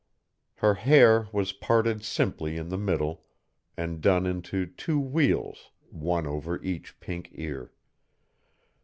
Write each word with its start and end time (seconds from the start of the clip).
Her 0.55 0.73
hair 0.73 1.27
was 1.31 1.51
parted 1.51 2.03
simply 2.03 2.57
in 2.57 2.69
the 2.69 2.77
middle 2.79 3.23
and 3.77 4.01
done 4.01 4.25
into 4.25 4.65
two 4.65 4.99
wheels, 4.99 5.69
one 5.91 6.25
over 6.25 6.59
each 6.63 6.99
pink 6.99 7.29
ear. 7.33 7.71